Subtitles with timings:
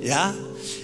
[0.00, 0.34] Ja?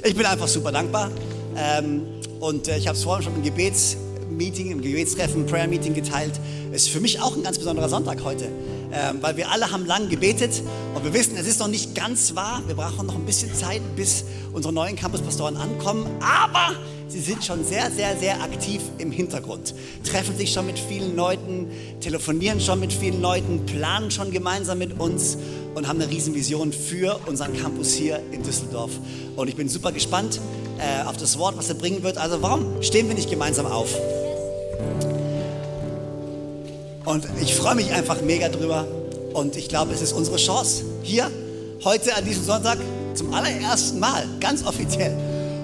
[0.04, 1.10] Ich bin einfach super dankbar.
[1.56, 2.02] Ähm,
[2.40, 6.38] und äh, ich habe es vorhin schon im Gebetsmeeting, im Gebetstreffen, Prayer Meeting geteilt.
[6.72, 8.48] Es ist für mich auch ein ganz besonderer Sonntag heute
[8.92, 10.62] ähm, weil wir alle haben lang gebetet
[10.94, 12.62] und wir wissen, es ist noch nicht ganz wahr.
[12.66, 16.06] Wir brauchen noch ein bisschen Zeit, bis unsere neuen Campuspastoren ankommen.
[16.20, 16.74] Aber
[17.08, 19.74] sie sind schon sehr, sehr, sehr aktiv im Hintergrund.
[20.04, 21.68] Treffen sich schon mit vielen Leuten,
[22.00, 25.36] telefonieren schon mit vielen Leuten, planen schon gemeinsam mit uns
[25.76, 28.92] und haben eine Riesenvision für unseren Campus hier in Düsseldorf.
[29.37, 30.40] Und ich bin super gespannt
[30.78, 32.16] äh, auf das Wort, was er bringen wird.
[32.16, 33.95] Also warum stehen wir nicht gemeinsam auf?
[37.04, 38.88] Und ich freue mich einfach mega drüber.
[39.34, 41.30] Und ich glaube, es ist unsere Chance, hier
[41.84, 42.79] heute an diesem Sonntag
[43.12, 45.14] zum allerersten Mal, ganz offiziell,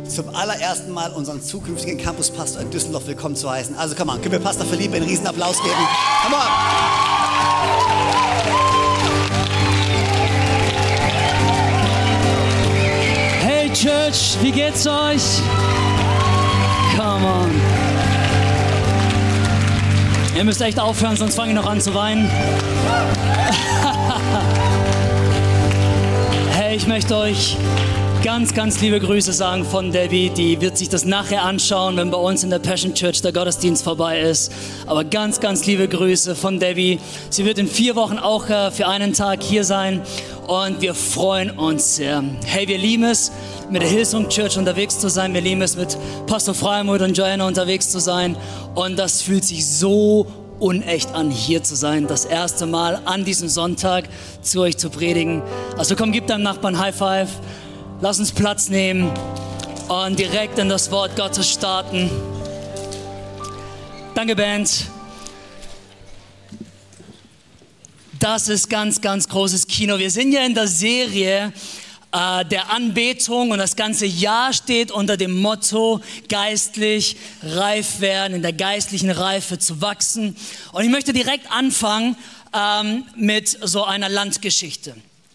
[0.07, 3.77] zum allerersten Mal unseren zukünftigen Campuspastor in Düsseldorf willkommen zu heißen.
[3.77, 5.89] Also komm on, können wir Pastor Philippe einen riesen Applaus geben?
[6.23, 7.02] Come on!
[14.03, 15.23] Church, wie geht's euch?
[16.97, 17.51] Come on.
[20.37, 22.29] Ihr müsst echt aufhören, sonst fange ich noch an zu weinen.
[26.51, 27.57] hey, ich möchte euch
[28.25, 30.31] ganz, ganz liebe Grüße sagen von Debbie.
[30.31, 33.85] Die wird sich das nachher anschauen, wenn bei uns in der Passion Church der Gottesdienst
[33.85, 34.53] vorbei ist.
[34.87, 36.99] Aber ganz, ganz liebe Grüße von Debbie.
[37.31, 40.03] Sie wird in vier Wochen auch äh, für einen Tag hier sein
[40.47, 42.23] und wir freuen uns sehr.
[42.45, 43.33] Hey, wir lieben es,
[43.73, 45.33] mit der Hillsong Church unterwegs zu sein.
[45.33, 45.97] Wir lieben es, mit
[46.27, 48.37] Pastor Freimuth und Joanna unterwegs zu sein.
[48.75, 50.27] Und das fühlt sich so
[50.61, 52.07] unecht an, hier zu sein.
[52.07, 54.11] Das erste Mal an diesem Sonntag
[54.43, 55.43] zu euch zu predigen.
[55.79, 57.31] Also komm, gib deinem Nachbarn High Five.
[58.03, 59.11] Lass uns Platz nehmen
[59.89, 62.11] und direkt in das Wort Gottes starten.
[64.15, 64.87] Danke, Band.
[68.19, 69.99] Das ist ganz, ganz großes Kino.
[69.99, 71.55] Wir sind ja in der Serie
[72.13, 78.43] äh, der Anbetung und das ganze Jahr steht unter dem Motto, geistlich reif werden, in
[78.43, 80.37] der geistlichen Reife zu wachsen.
[80.73, 82.17] Und ich möchte direkt anfangen
[82.55, 84.95] ähm, mit so einer Landgeschichte.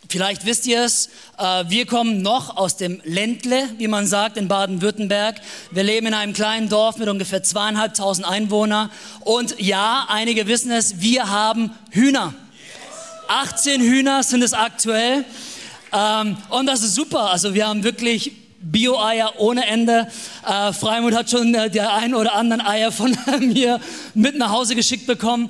[0.10, 4.48] Vielleicht wisst ihr es, äh, wir kommen noch aus dem Ländle, wie man sagt, in
[4.48, 5.42] Baden-Württemberg.
[5.72, 8.90] Wir leben in einem kleinen Dorf mit ungefähr zweieinhalbtausend Einwohnern.
[9.22, 12.34] Und ja, einige wissen es, wir haben Hühner.
[13.28, 15.26] 18 Hühner sind es aktuell.
[15.94, 17.32] Ähm, und das ist super.
[17.32, 20.08] Also wir haben wirklich Bio-Eier ohne Ende.
[20.46, 23.80] Äh, Freimut hat schon äh, die ein oder anderen Eier von mir
[24.14, 25.50] mit nach Hause geschickt bekommen.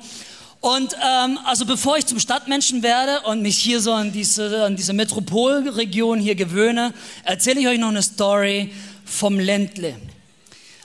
[0.60, 4.74] Und ähm, also bevor ich zum Stadtmenschen werde und mich hier so an diese, an
[4.74, 6.92] diese Metropolregion hier gewöhne,
[7.24, 8.72] erzähle ich euch noch eine Story
[9.04, 9.94] vom Ländle.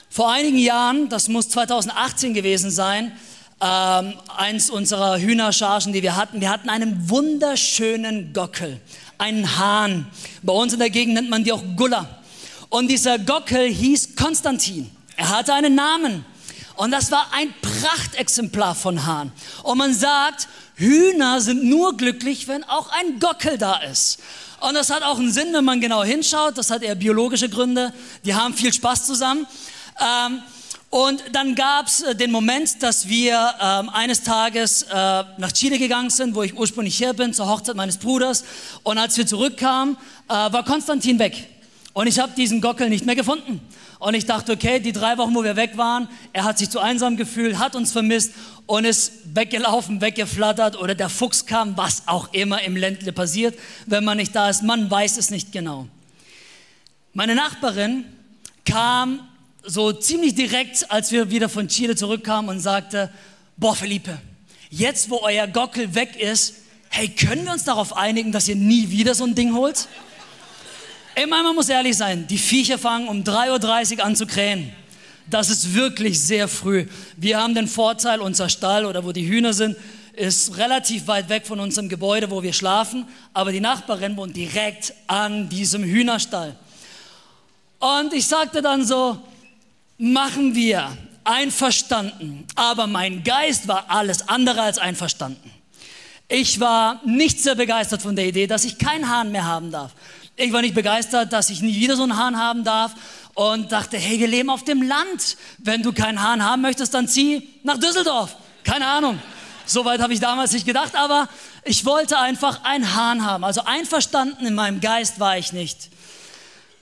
[0.09, 3.13] Vor einigen Jahren, das muss 2018 gewesen sein,
[3.59, 6.39] ähm, eins unserer Hühnerchargen, die wir hatten.
[6.39, 8.79] Wir hatten einen wunderschönen Gockel,
[9.23, 10.05] einen Hahn.
[10.41, 12.21] Bei uns in der Gegend nennt man die auch Gulla.
[12.69, 14.91] Und dieser Gockel hieß Konstantin.
[15.15, 16.25] Er hatte einen Namen.
[16.75, 19.31] Und das war ein Prachtexemplar von Hahn.
[19.63, 24.19] Und man sagt, Hühner sind nur glücklich, wenn auch ein Gockel da ist.
[24.59, 26.57] Und das hat auch einen Sinn, wenn man genau hinschaut.
[26.57, 27.93] Das hat eher biologische Gründe.
[28.25, 29.45] Die haben viel Spaß zusammen.
[29.99, 30.41] Ähm,
[30.93, 35.79] und dann gab es äh, den Moment, dass wir ähm, eines Tages äh, nach Chile
[35.79, 38.43] gegangen sind, wo ich ursprünglich her bin, zur Hochzeit meines Bruders.
[38.83, 39.97] Und als wir zurückkamen,
[40.29, 41.49] äh, war Konstantin weg.
[41.93, 43.59] Und ich habe diesen Gockel nicht mehr gefunden.
[43.97, 46.79] Und ich dachte, okay, die drei Wochen, wo wir weg waren, er hat sich zu
[46.79, 48.33] einsam gefühlt, hat uns vermisst
[48.67, 53.57] und ist weggelaufen, weggeflattert oder der Fuchs kam, was auch immer im Ländle passiert,
[53.87, 54.61] wenn man nicht da ist.
[54.61, 55.87] Man weiß es nicht genau.
[57.13, 58.05] Meine Nachbarin
[58.63, 59.27] kam
[59.65, 63.09] so ziemlich direkt, als wir wieder von Chile zurückkamen und sagte,
[63.57, 64.19] boah, Felipe,
[64.69, 66.55] jetzt wo euer Gockel weg ist,
[66.89, 69.87] hey, können wir uns darauf einigen, dass ihr nie wieder so ein Ding holt?
[71.15, 74.71] Ey, man muss ehrlich sein, die Viecher fangen um 3.30 Uhr an zu krähen.
[75.29, 76.85] Das ist wirklich sehr früh.
[77.15, 79.77] Wir haben den Vorteil, unser Stall oder wo die Hühner sind,
[80.13, 84.93] ist relativ weit weg von unserem Gebäude, wo wir schlafen, aber die Nachbarin wohnt direkt
[85.07, 86.55] an diesem Hühnerstall.
[87.79, 89.19] Und ich sagte dann so,
[90.03, 92.45] machen wir einverstanden.
[92.55, 95.49] Aber mein Geist war alles andere als einverstanden.
[96.27, 99.93] Ich war nicht sehr begeistert von der Idee, dass ich keinen Hahn mehr haben darf.
[100.35, 102.93] Ich war nicht begeistert, dass ich nie wieder so einen Hahn haben darf
[103.33, 105.37] und dachte, hey, wir leben auf dem Land.
[105.59, 108.35] Wenn du keinen Hahn haben möchtest, dann zieh nach Düsseldorf.
[108.65, 109.21] Keine Ahnung.
[109.65, 111.29] Soweit habe ich damals nicht gedacht, aber
[111.63, 113.45] ich wollte einfach einen Hahn haben.
[113.45, 115.89] Also einverstanden in meinem Geist war ich nicht.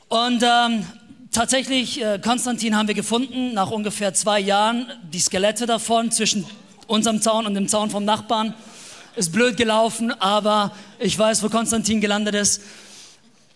[0.07, 0.87] Und ähm,
[1.31, 6.45] tatsächlich, äh, Konstantin haben wir gefunden, nach ungefähr zwei Jahren, die Skelette davon zwischen
[6.87, 8.53] unserem Zaun und dem Zaun vom Nachbarn.
[9.15, 12.61] Ist blöd gelaufen, aber ich weiß, wo Konstantin gelandet ist.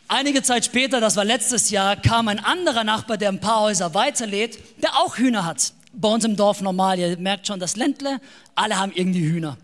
[0.08, 3.94] Einige Zeit später, das war letztes Jahr, kam ein anderer Nachbar, der ein paar Häuser
[3.94, 5.74] weiterlädt, der auch Hühner hat.
[5.94, 8.20] Bei uns im Dorf normal, ihr merkt schon, das Ländle,
[8.54, 9.58] alle haben irgendwie Hühner.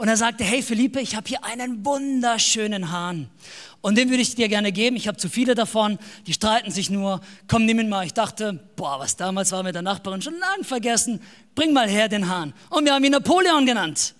[0.00, 3.28] Und er sagte, hey Philippe, ich habe hier einen wunderschönen Hahn.
[3.82, 4.96] Und den würde ich dir gerne geben.
[4.96, 5.98] Ich habe zu viele davon.
[6.26, 7.20] Die streiten sich nur.
[7.48, 8.06] Komm, nimm ihn mal.
[8.06, 11.20] Ich dachte, boah, was damals war mit der Nachbarin schon lang vergessen.
[11.54, 12.54] Bring mal her den Hahn.
[12.70, 14.14] Und wir haben ihn Napoleon genannt.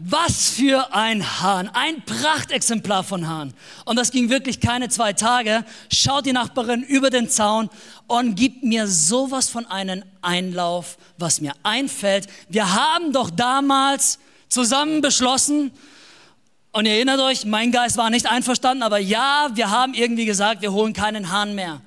[0.00, 3.52] Was für ein Hahn, ein Prachtexemplar von Hahn.
[3.84, 5.64] Und das ging wirklich keine zwei Tage.
[5.92, 7.68] Schaut die Nachbarin über den Zaun
[8.06, 12.28] und gibt mir sowas von einem Einlauf, was mir einfällt.
[12.48, 15.72] Wir haben doch damals zusammen beschlossen,
[16.70, 20.62] und ihr erinnert euch, mein Geist war nicht einverstanden, aber ja, wir haben irgendwie gesagt,
[20.62, 21.80] wir holen keinen Hahn mehr.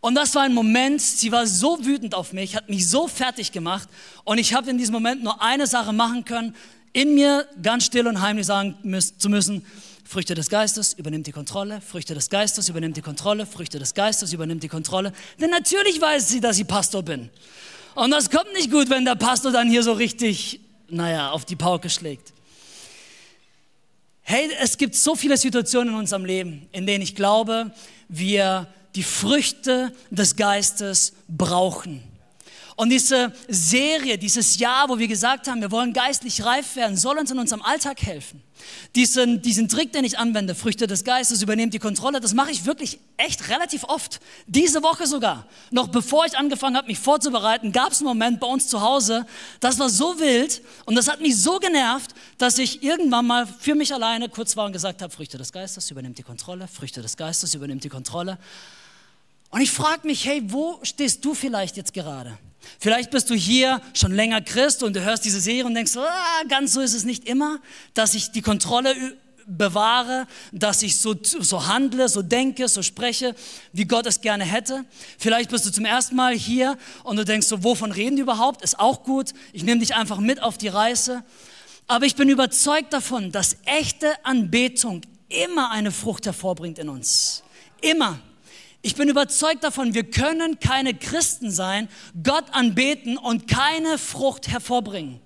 [0.00, 3.52] Und das war ein Moment, sie war so wütend auf mich, hat mich so fertig
[3.52, 3.88] gemacht
[4.24, 6.56] und ich habe in diesem Moment nur eine Sache machen können,
[6.94, 8.76] in mir ganz still und heimlich sagen
[9.18, 9.66] zu müssen,
[10.04, 14.32] Früchte des Geistes übernimmt die Kontrolle, Früchte des Geistes übernimmt die Kontrolle, Früchte des Geistes
[14.32, 15.12] übernimmt die Kontrolle.
[15.40, 17.30] Denn natürlich weiß sie, dass ich Pastor bin.
[17.94, 21.56] Und das kommt nicht gut, wenn der Pastor dann hier so richtig, naja, auf die
[21.56, 22.32] Pauke schlägt.
[24.22, 27.72] Hey, es gibt so viele Situationen in unserem Leben, in denen ich glaube,
[28.08, 32.02] wir die Früchte des Geistes brauchen.
[32.76, 37.18] Und diese Serie, dieses Jahr, wo wir gesagt haben, wir wollen geistlich reif werden, soll
[37.18, 38.42] uns in unserem Alltag helfen.
[38.96, 42.64] Diesen, diesen Trick, den ich anwende, Früchte des Geistes, übernehmt die Kontrolle, das mache ich
[42.64, 44.20] wirklich echt relativ oft.
[44.46, 45.46] Diese Woche sogar.
[45.70, 49.26] Noch bevor ich angefangen habe, mich vorzubereiten, gab es einen Moment bei uns zu Hause,
[49.60, 53.74] das war so wild und das hat mich so genervt, dass ich irgendwann mal für
[53.74, 57.16] mich alleine kurz war und gesagt habe, Früchte des Geistes, übernimmt die Kontrolle, Früchte des
[57.16, 58.38] Geistes, übernimmt die Kontrolle.
[59.50, 62.36] Und ich frage mich, hey, wo stehst du vielleicht jetzt gerade?
[62.78, 66.42] Vielleicht bist du hier schon länger Christ und du hörst diese Serie und denkst, ah,
[66.48, 67.60] ganz so ist es nicht immer,
[67.94, 68.94] dass ich die Kontrolle
[69.46, 73.34] bewahre, dass ich so, so handle, so denke, so spreche,
[73.72, 74.84] wie Gott es gerne hätte.
[75.18, 78.62] Vielleicht bist du zum ersten Mal hier und du denkst so, wovon reden die überhaupt?
[78.62, 79.32] Ist auch gut.
[79.52, 81.22] Ich nehme dich einfach mit auf die Reise.
[81.86, 87.42] Aber ich bin überzeugt davon, dass echte Anbetung immer eine Frucht hervorbringt in uns.
[87.80, 88.20] Immer.
[88.84, 91.88] Ich bin überzeugt davon, wir können keine Christen sein,
[92.22, 95.20] Gott anbeten und keine Frucht hervorbringen.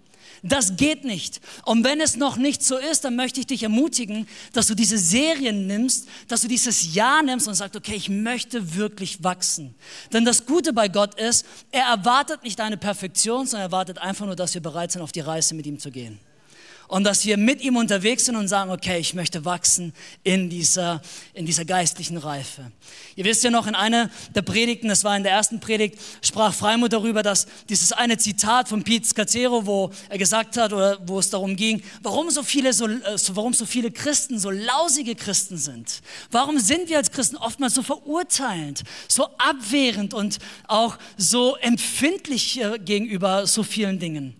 [0.44, 1.40] Das geht nicht.
[1.64, 4.96] Und wenn es noch nicht so ist, dann möchte ich dich ermutigen, dass du diese
[4.96, 9.74] Serien nimmst, dass du dieses Ja nimmst und sagst, okay, ich möchte wirklich wachsen.
[10.12, 14.26] Denn das Gute bei Gott ist, er erwartet nicht eine Perfektion, sondern er erwartet einfach
[14.26, 16.20] nur, dass wir bereit sind, auf die Reise mit ihm zu gehen
[16.88, 19.92] und dass wir mit ihm unterwegs sind und sagen, okay, ich möchte wachsen
[20.24, 21.02] in dieser,
[21.34, 22.72] in dieser geistlichen Reife.
[23.14, 26.54] Ihr wisst ja noch, in einer der Predigten, das war in der ersten Predigt, sprach
[26.54, 31.18] Freimut darüber, dass dieses eine Zitat von Pete Scacero, wo er gesagt hat, oder wo
[31.18, 35.58] es darum ging, warum so viele, so, äh, warum so viele Christen so lausige Christen
[35.58, 36.00] sind.
[36.30, 42.78] Warum sind wir als Christen oftmals so verurteilend, so abwehrend und auch so empfindlich äh,
[42.78, 44.34] gegenüber so vielen Dingen?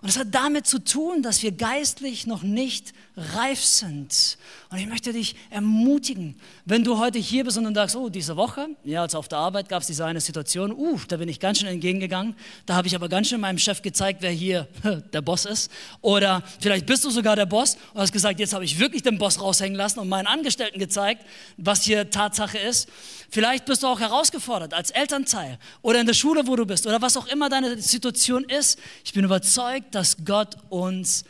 [0.00, 2.92] Und es hat damit zu tun, dass wir geistlich noch nicht
[3.34, 4.38] reif sind.
[4.70, 8.36] Und ich möchte dich ermutigen, wenn du heute hier bist und du sagst, oh, diese
[8.36, 11.40] Woche, ja, also auf der Arbeit gab es diese eine Situation, uh, da bin ich
[11.40, 12.34] ganz schön entgegengegangen.
[12.66, 14.68] Da habe ich aber ganz schön meinem Chef gezeigt, wer hier
[15.12, 15.70] der Boss ist.
[16.00, 19.18] Oder vielleicht bist du sogar der Boss und hast gesagt, jetzt habe ich wirklich den
[19.18, 21.24] Boss raushängen lassen und meinen Angestellten gezeigt,
[21.56, 22.88] was hier Tatsache ist.
[23.30, 27.00] Vielleicht bist du auch herausgefordert als Elternteil oder in der Schule, wo du bist oder
[27.00, 28.78] was auch immer deine Situation ist.
[29.04, 31.24] Ich bin überzeugt, dass Gott uns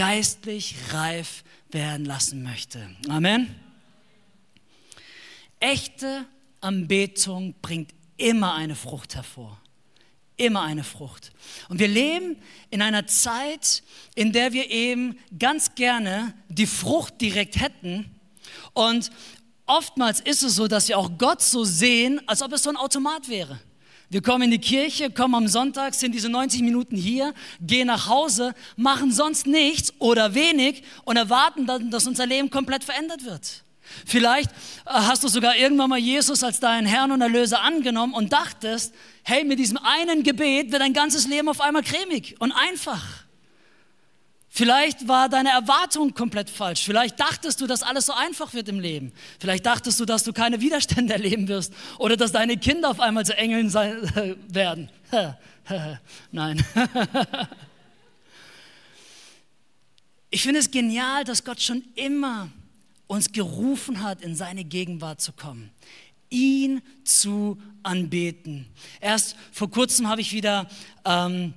[0.00, 2.80] geistlich reif werden lassen möchte.
[3.10, 3.54] Amen.
[5.58, 6.24] Echte
[6.62, 9.60] Anbetung bringt immer eine Frucht hervor.
[10.38, 11.32] Immer eine Frucht.
[11.68, 12.38] Und wir leben
[12.70, 13.82] in einer Zeit,
[14.14, 18.10] in der wir eben ganz gerne die Frucht direkt hätten.
[18.72, 19.10] Und
[19.66, 22.78] oftmals ist es so, dass wir auch Gott so sehen, als ob es so ein
[22.78, 23.60] Automat wäre.
[24.12, 28.08] Wir kommen in die Kirche, kommen am Sonntag, sind diese 90 Minuten hier, gehen nach
[28.08, 33.62] Hause, machen sonst nichts oder wenig und erwarten dann, dass unser Leben komplett verändert wird.
[34.04, 34.54] Vielleicht äh,
[34.90, 39.44] hast du sogar irgendwann mal Jesus als deinen Herrn und Erlöser angenommen und dachtest, hey,
[39.44, 43.04] mit diesem einen Gebet wird dein ganzes Leben auf einmal cremig und einfach.
[44.52, 46.82] Vielleicht war deine Erwartung komplett falsch.
[46.84, 49.12] Vielleicht dachtest du, dass alles so einfach wird im Leben.
[49.38, 53.24] Vielleicht dachtest du, dass du keine Widerstände erleben wirst oder dass deine Kinder auf einmal
[53.24, 54.02] zu Engeln sein,
[54.48, 54.90] werden.
[56.32, 56.64] Nein.
[60.30, 62.48] Ich finde es genial, dass Gott schon immer
[63.06, 65.70] uns gerufen hat, in seine Gegenwart zu kommen,
[66.28, 68.66] ihn zu anbeten.
[69.00, 70.68] Erst vor kurzem habe ich wieder
[71.04, 71.54] ähm,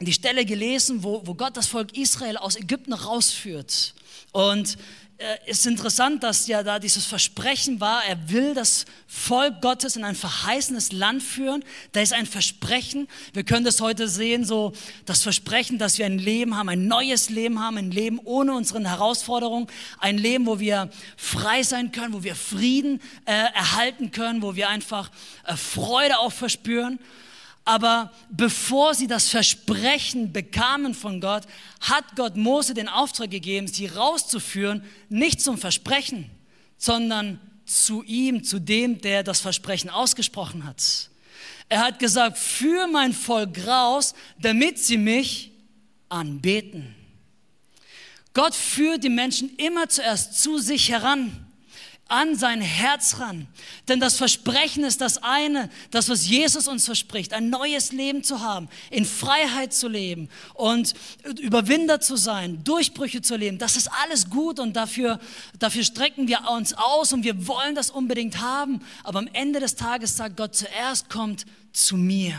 [0.00, 3.94] die Stelle gelesen, wo, wo Gott das Volk Israel aus Ägypten rausführt.
[4.32, 4.76] Und
[5.18, 9.96] äh, es ist interessant, dass ja da dieses Versprechen war, er will das Volk Gottes
[9.96, 11.64] in ein verheißenes Land führen.
[11.92, 13.08] Da ist ein Versprechen.
[13.32, 14.74] Wir können das heute sehen, so
[15.06, 18.84] das Versprechen, dass wir ein Leben haben, ein neues Leben haben, ein Leben ohne unseren
[18.84, 24.54] Herausforderungen, ein Leben, wo wir frei sein können, wo wir Frieden äh, erhalten können, wo
[24.54, 25.10] wir einfach
[25.44, 26.98] äh, Freude auch verspüren.
[27.66, 31.42] Aber bevor sie das Versprechen bekamen von Gott,
[31.80, 36.30] hat Gott Mose den Auftrag gegeben, sie rauszuführen, nicht zum Versprechen,
[36.78, 41.10] sondern zu ihm, zu dem, der das Versprechen ausgesprochen hat.
[41.68, 45.50] Er hat gesagt, führ mein Volk raus, damit sie mich
[46.08, 46.94] anbeten.
[48.32, 51.45] Gott führt die Menschen immer zuerst zu sich heran
[52.08, 53.48] an sein Herz ran.
[53.88, 58.40] Denn das Versprechen ist das eine, das, was Jesus uns verspricht, ein neues Leben zu
[58.40, 60.94] haben, in Freiheit zu leben und
[61.40, 63.58] Überwinder zu sein, Durchbrüche zu leben.
[63.58, 65.18] Das ist alles gut und dafür,
[65.58, 68.80] dafür strecken wir uns aus und wir wollen das unbedingt haben.
[69.02, 72.36] Aber am Ende des Tages sagt Gott, zuerst kommt zu mir.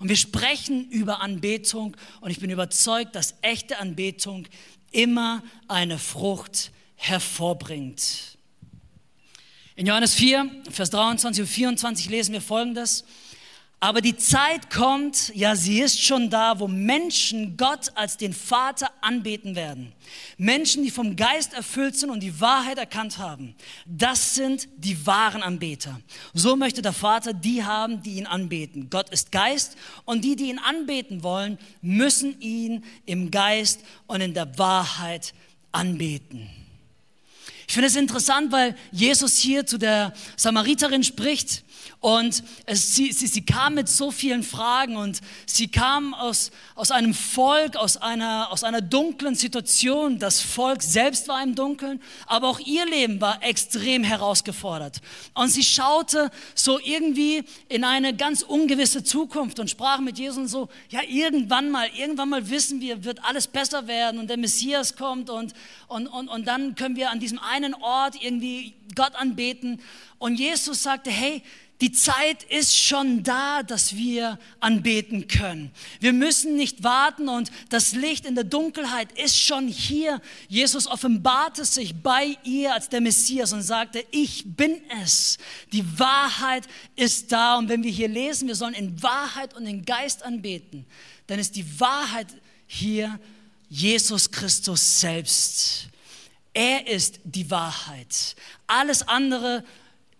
[0.00, 4.46] Und wir sprechen über Anbetung und ich bin überzeugt, dass echte Anbetung
[4.90, 8.38] immer eine Frucht hervorbringt.
[9.80, 13.02] In Johannes 4, Vers 23 und 24 lesen wir Folgendes.
[13.80, 18.90] Aber die Zeit kommt, ja sie ist schon da, wo Menschen Gott als den Vater
[19.00, 19.94] anbeten werden.
[20.36, 23.54] Menschen, die vom Geist erfüllt sind und die Wahrheit erkannt haben.
[23.86, 25.98] Das sind die wahren Anbeter.
[26.34, 28.90] So möchte der Vater die haben, die ihn anbeten.
[28.90, 34.34] Gott ist Geist und die, die ihn anbeten wollen, müssen ihn im Geist und in
[34.34, 35.32] der Wahrheit
[35.72, 36.59] anbeten.
[37.70, 41.62] Ich finde es interessant, weil Jesus hier zu der Samariterin spricht
[42.00, 46.90] und es, sie, sie, sie kam mit so vielen Fragen und sie kam aus, aus
[46.90, 50.18] einem Volk, aus einer, aus einer dunklen Situation.
[50.18, 55.02] Das Volk selbst war im Dunkeln, aber auch ihr Leben war extrem herausgefordert.
[55.34, 60.48] Und sie schaute so irgendwie in eine ganz ungewisse Zukunft und sprach mit Jesus und
[60.48, 64.96] so, ja irgendwann mal, irgendwann mal wissen wir, wird alles besser werden und der Messias
[64.96, 65.52] kommt und,
[65.86, 69.82] und, und, und dann können wir an diesem einen Ort irgendwie Gott anbeten.
[70.18, 71.42] Und Jesus sagte, hey,
[71.80, 75.70] die Zeit ist schon da, dass wir anbeten können.
[75.98, 80.20] Wir müssen nicht warten und das Licht in der Dunkelheit ist schon hier.
[80.48, 85.38] Jesus offenbarte sich bei ihr als der Messias und sagte, ich bin es.
[85.72, 86.64] Die Wahrheit
[86.96, 87.56] ist da.
[87.56, 90.84] Und wenn wir hier lesen, wir sollen in Wahrheit und in Geist anbeten,
[91.28, 92.26] dann ist die Wahrheit
[92.66, 93.18] hier
[93.70, 95.88] Jesus Christus selbst.
[96.52, 98.36] Er ist die Wahrheit.
[98.66, 99.64] Alles andere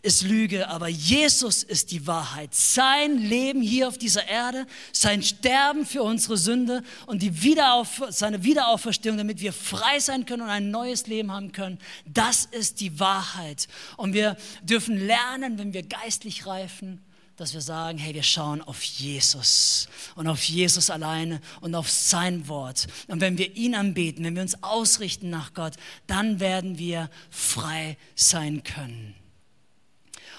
[0.03, 2.55] ist Lüge, aber Jesus ist die Wahrheit.
[2.55, 8.43] Sein Leben hier auf dieser Erde, sein Sterben für unsere Sünde und die Wiederauf seine
[8.43, 12.99] Wiederauferstehung, damit wir frei sein können und ein neues Leben haben können, das ist die
[12.99, 13.69] Wahrheit.
[13.97, 17.03] Und wir dürfen lernen, wenn wir geistlich reifen,
[17.37, 22.49] dass wir sagen, hey, wir schauen auf Jesus und auf Jesus alleine und auf sein
[22.49, 22.87] Wort.
[23.09, 25.75] Und wenn wir ihn anbeten, wenn wir uns ausrichten nach Gott,
[26.07, 29.15] dann werden wir frei sein können.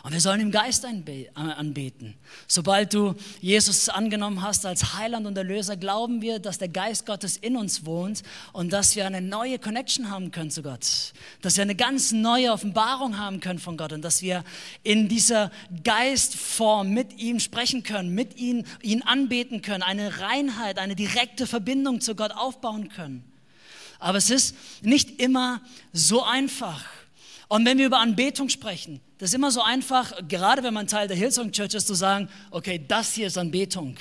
[0.03, 2.15] Und wir sollen im Geist anbeten.
[2.48, 7.38] Sobald du Jesus angenommen hast als Heiland und Erlöser, glauben wir, dass der Geist Gottes
[7.38, 11.13] in uns wohnt und dass wir eine neue Connection haben können zu Gott.
[11.43, 14.43] Dass wir eine ganz neue Offenbarung haben können von Gott und dass wir
[14.81, 15.51] in dieser
[15.84, 22.01] Geistform mit ihm sprechen können, mit ihm ihn anbeten können, eine Reinheit, eine direkte Verbindung
[22.01, 23.24] zu Gott aufbauen können.
[24.00, 25.62] Aber es ist nicht immer
[25.93, 26.84] so einfach.
[27.50, 31.07] Und wenn wir über Anbetung sprechen, das ist immer so einfach, gerade wenn man Teil
[31.07, 33.95] der Hillsong Church ist, zu sagen, okay, das hier ist Anbetung.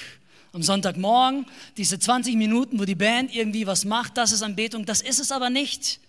[0.54, 1.44] Am Sonntagmorgen,
[1.76, 4.86] diese 20 Minuten, wo die Band irgendwie was macht, das ist Anbetung.
[4.86, 6.00] Das ist es aber nicht.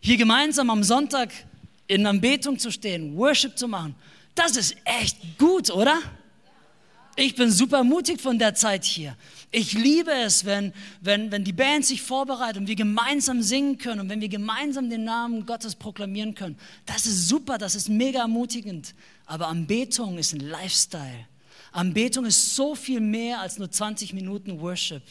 [0.00, 1.30] Hier gemeinsam am Sonntag
[1.88, 3.96] in Anbetung zu stehen, Worship zu machen,
[4.36, 5.98] das ist echt gut, oder?
[7.16, 9.16] Ich bin super ermutigt von der Zeit hier.
[9.54, 14.00] Ich liebe es, wenn, wenn, wenn die Band sich vorbereitet und wir gemeinsam singen können
[14.00, 16.56] und wenn wir gemeinsam den Namen Gottes proklamieren können.
[16.86, 18.94] Das ist super, das ist mega ermutigend.
[19.26, 21.26] Aber Anbetung ist ein Lifestyle.
[21.70, 25.02] Anbetung ist so viel mehr als nur 20 Minuten Worship.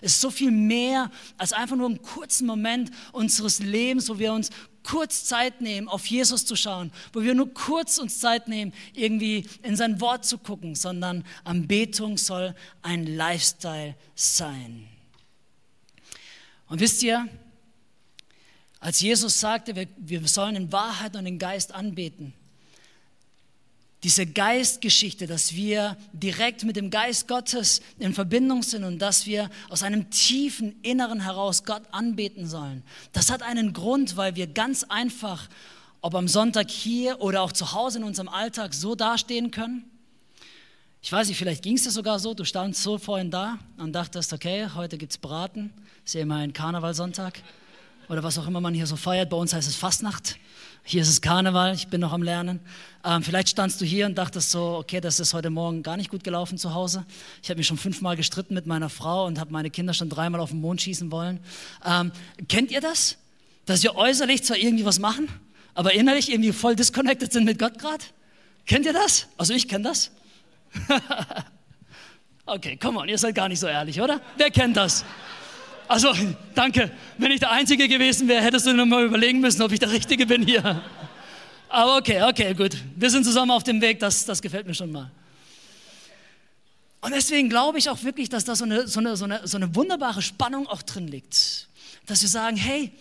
[0.00, 4.50] Ist so viel mehr als einfach nur einen kurzen Moment unseres Lebens, wo wir uns
[4.82, 9.46] kurz Zeit nehmen, auf Jesus zu schauen, wo wir nur kurz uns Zeit nehmen, irgendwie
[9.62, 14.88] in sein Wort zu gucken, sondern Anbetung soll ein Lifestyle sein.
[16.66, 17.28] Und wisst ihr,
[18.78, 22.32] als Jesus sagte, wir, wir sollen in Wahrheit und in Geist anbeten,
[24.02, 29.50] diese Geistgeschichte, dass wir direkt mit dem Geist Gottes in Verbindung sind und dass wir
[29.68, 32.82] aus einem tiefen Inneren heraus Gott anbeten sollen.
[33.12, 35.48] Das hat einen Grund, weil wir ganz einfach,
[36.00, 39.84] ob am Sonntag hier oder auch zu Hause in unserem Alltag, so dastehen können.
[41.02, 43.92] Ich weiß nicht, vielleicht ging es dir sogar so, du standst so vorhin da und
[43.92, 45.72] dachtest, okay, heute gibt es Braten,
[46.04, 47.42] ist ja immer ein Karnevalsonntag
[48.08, 49.30] oder was auch immer man hier so feiert.
[49.30, 50.36] Bei uns heißt es Fastnacht.
[50.90, 52.58] Hier ist es Karneval, ich bin noch am Lernen.
[53.04, 56.10] Ähm, vielleicht standst du hier und dachtest so, okay, das ist heute Morgen gar nicht
[56.10, 57.06] gut gelaufen zu Hause.
[57.44, 60.40] Ich habe mich schon fünfmal gestritten mit meiner Frau und habe meine Kinder schon dreimal
[60.40, 61.38] auf den Mond schießen wollen.
[61.86, 62.10] Ähm,
[62.48, 63.18] kennt ihr das?
[63.66, 65.28] Dass wir äußerlich zwar irgendwie was machen,
[65.74, 68.02] aber innerlich irgendwie voll disconnected sind mit Gott gerade?
[68.66, 69.28] Kennt ihr das?
[69.36, 70.10] Also ich kenne das.
[72.46, 74.20] okay, come on, ihr seid gar nicht so ehrlich, oder?
[74.36, 75.04] Wer kennt das?
[75.90, 76.14] Also,
[76.54, 76.88] danke.
[77.18, 79.90] Wenn ich der Einzige gewesen wäre, hättest du nur mal überlegen müssen, ob ich der
[79.90, 80.80] Richtige bin hier.
[81.68, 82.76] Aber okay, okay, gut.
[82.94, 85.10] Wir sind zusammen auf dem Weg, das, das gefällt mir schon mal.
[87.00, 89.56] Und deswegen glaube ich auch wirklich, dass da so eine, so, eine, so, eine, so
[89.56, 91.66] eine wunderbare Spannung auch drin liegt.
[92.06, 92.92] Dass wir sagen, hey,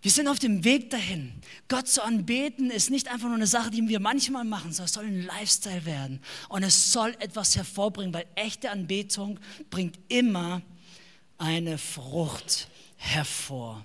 [0.00, 1.34] wir sind auf dem Weg dahin.
[1.68, 4.92] Gott zu anbeten ist nicht einfach nur eine Sache, die wir manchmal machen, sondern es
[4.94, 6.22] soll ein Lifestyle werden.
[6.48, 10.62] Und es soll etwas hervorbringen, weil echte Anbetung bringt immer
[11.38, 13.84] eine Frucht hervor.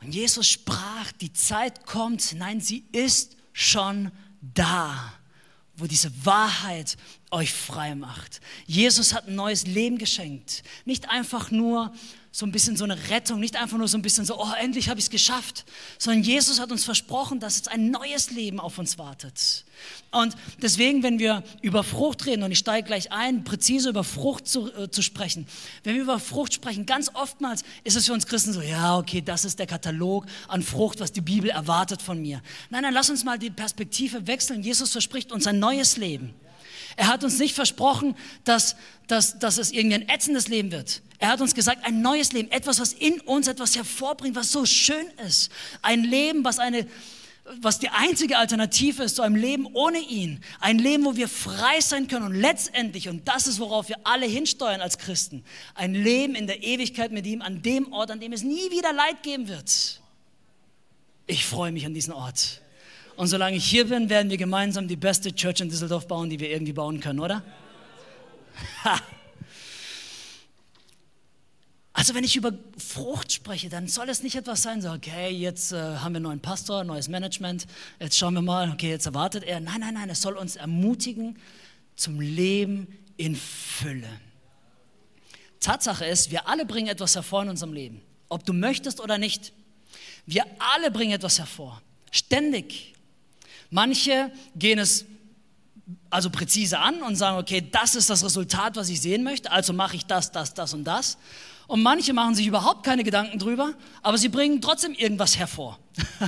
[0.00, 4.10] Und Jesus sprach, die Zeit kommt, nein, sie ist schon
[4.40, 5.12] da,
[5.76, 6.96] wo diese Wahrheit
[7.30, 8.40] euch frei macht.
[8.66, 10.62] Jesus hat ein neues Leben geschenkt.
[10.84, 11.92] Nicht einfach nur
[12.32, 14.88] so ein bisschen so eine Rettung, nicht einfach nur so ein bisschen so, oh, endlich
[14.88, 15.64] habe ich es geschafft,
[15.98, 19.64] sondern Jesus hat uns versprochen, dass jetzt ein neues Leben auf uns wartet.
[20.12, 24.46] Und deswegen, wenn wir über Frucht reden, und ich steige gleich ein, präzise über Frucht
[24.46, 25.46] zu, äh, zu sprechen,
[25.82, 29.22] wenn wir über Frucht sprechen, ganz oftmals ist es für uns Christen so, ja, okay,
[29.22, 32.42] das ist der Katalog an Frucht, was die Bibel erwartet von mir.
[32.70, 34.62] Nein, dann lass uns mal die Perspektive wechseln.
[34.62, 36.34] Jesus verspricht uns ein neues Leben.
[36.96, 38.76] Er hat uns nicht versprochen, dass,
[39.06, 41.02] dass, dass es irgendein ätzendes Leben wird.
[41.18, 44.64] Er hat uns gesagt, ein neues Leben, etwas, was in uns etwas hervorbringt, was so
[44.64, 45.50] schön ist.
[45.82, 46.86] Ein Leben, was eine,
[47.60, 50.42] was die einzige Alternative ist zu einem Leben ohne ihn.
[50.60, 54.26] Ein Leben, wo wir frei sein können und letztendlich, und das ist, worauf wir alle
[54.26, 58.32] hinsteuern als Christen, ein Leben in der Ewigkeit mit ihm, an dem Ort, an dem
[58.32, 60.00] es nie wieder Leid geben wird.
[61.26, 62.62] Ich freue mich an diesen Ort.
[63.20, 66.40] Und solange ich hier bin, werden wir gemeinsam die beste Church in Düsseldorf bauen, die
[66.40, 67.42] wir irgendwie bauen können, oder?
[71.92, 75.72] Also wenn ich über Frucht spreche, dann soll es nicht etwas sein, so, okay, jetzt
[75.72, 77.66] äh, haben wir einen neuen Pastor, neues Management,
[77.98, 79.60] jetzt schauen wir mal, okay, jetzt erwartet er.
[79.60, 81.38] Nein, nein, nein, es soll uns ermutigen
[81.96, 82.86] zum Leben
[83.18, 84.08] in Fülle.
[85.60, 89.52] Tatsache ist, wir alle bringen etwas hervor in unserem Leben, ob du möchtest oder nicht.
[90.24, 92.94] Wir alle bringen etwas hervor, ständig.
[93.70, 95.06] Manche gehen es
[96.10, 99.72] also präzise an und sagen, okay, das ist das Resultat, was ich sehen möchte, also
[99.72, 101.18] mache ich das, das, das und das.
[101.70, 105.78] Und manche machen sich überhaupt keine Gedanken drüber, aber sie bringen trotzdem irgendwas hervor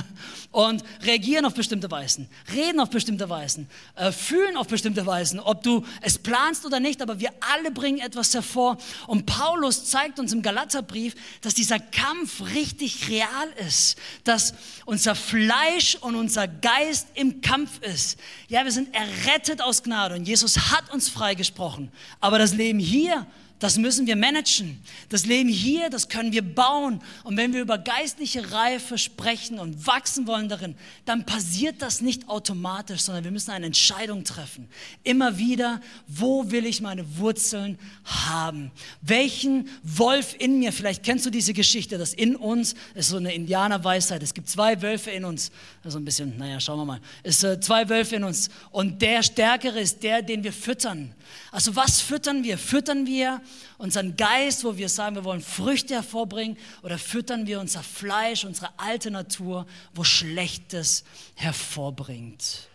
[0.51, 5.61] und reagieren auf bestimmte Weisen, reden auf bestimmte Weisen, äh, fühlen auf bestimmte Weisen, ob
[5.61, 8.77] du es planst oder nicht, aber wir alle bringen etwas hervor.
[9.05, 14.53] Und Paulus zeigt uns im Galaterbrief, dass dieser Kampf richtig real ist, dass
[14.85, 18.17] unser Fleisch und unser Geist im Kampf ist.
[18.47, 23.27] Ja, wir sind errettet aus Gnade und Jesus hat uns freigesprochen, aber das Leben hier
[23.63, 24.77] das müssen wir managen.
[25.07, 26.99] Das Leben hier, das können wir bauen.
[27.23, 32.27] Und wenn wir über geistliche Reife sprechen und wachsen wollen darin, dann passiert das nicht
[32.27, 34.67] automatisch, sondern wir müssen eine Entscheidung treffen.
[35.05, 38.69] Immer wieder, wo will ich meine Wurzeln haben?
[39.01, 40.73] Welchen Wolf in mir?
[40.73, 44.21] Vielleicht kennst du diese Geschichte, dass in uns ist so eine Indianerweisheit.
[44.23, 45.53] Es gibt zwei Wölfe in uns.
[45.85, 46.99] Also ein bisschen, naja, schauen wir mal.
[47.23, 48.49] Es sind äh, zwei Wölfe in uns.
[48.71, 51.15] Und der Stärkere ist der, den wir füttern.
[51.51, 52.57] Also was füttern wir?
[52.57, 53.41] Füttern wir
[53.77, 58.69] unseren Geist, wo wir sagen, wir wollen Früchte hervorbringen, oder füttern wir unser Fleisch, unsere
[58.77, 61.03] alte Natur, wo Schlechtes
[61.35, 62.67] hervorbringt?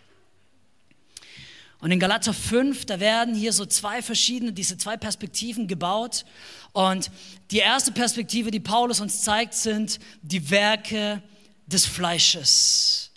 [1.81, 6.25] Und in Galater 5, da werden hier so zwei verschiedene, diese zwei Perspektiven gebaut.
[6.73, 7.11] Und
[7.53, 11.23] die erste Perspektive, die Paulus uns zeigt, sind die Werke
[11.67, 13.13] des Fleisches.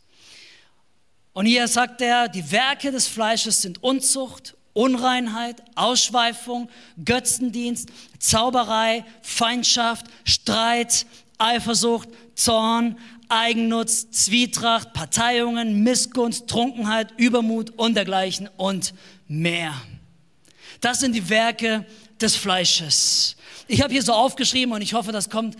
[1.33, 6.69] Und hier sagt er, die Werke des Fleisches sind Unzucht, Unreinheit, Ausschweifung,
[7.03, 11.05] Götzendienst, Zauberei, Feindschaft, Streit,
[11.37, 18.93] Eifersucht, Zorn, Eigennutz, Zwietracht, Parteiungen, Missgunst, Trunkenheit, Übermut und dergleichen und
[19.27, 19.73] mehr.
[20.81, 21.85] Das sind die Werke
[22.19, 23.35] des Fleisches.
[23.67, 25.55] Ich habe hier so aufgeschrieben und ich hoffe, das kommt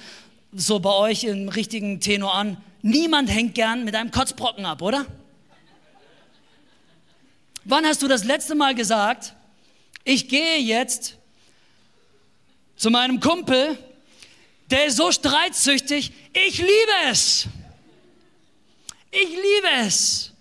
[0.52, 2.58] so bei euch im richtigen Tenor an.
[2.82, 5.06] Niemand hängt gern mit einem Kotzbrocken ab, oder?
[7.64, 9.34] Wann hast du das letzte Mal gesagt,
[10.04, 11.18] ich gehe jetzt
[12.76, 13.78] zu meinem Kumpel,
[14.72, 16.72] der ist so streitsüchtig, ich liebe
[17.10, 17.46] es.
[19.12, 20.32] Ich liebe es.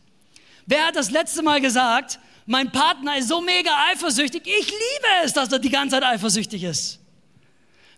[0.65, 5.33] Wer hat das letzte Mal gesagt, mein Partner ist so mega eifersüchtig, ich liebe es,
[5.33, 7.01] dass er die ganze Zeit eifersüchtig ist.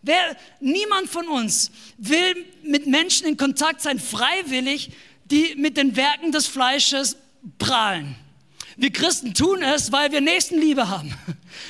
[0.03, 4.91] Wer, niemand von uns will mit Menschen in Kontakt sein, freiwillig,
[5.27, 7.17] die mit den Werken des Fleisches
[7.59, 8.17] prahlen.
[8.77, 11.15] Wir Christen tun es, weil wir Nächstenliebe haben.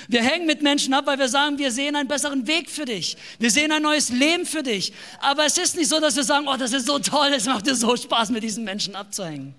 [0.09, 3.17] Wir hängen mit Menschen ab, weil wir sagen, wir sehen einen besseren Weg für dich.
[3.39, 4.93] Wir sehen ein neues Leben für dich.
[5.21, 7.67] Aber es ist nicht so, dass wir sagen, oh, das ist so toll, es macht
[7.67, 9.55] dir so Spaß, mit diesen Menschen abzuhängen.